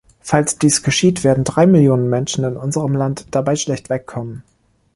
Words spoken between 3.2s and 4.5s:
dabei schlecht wegkommen.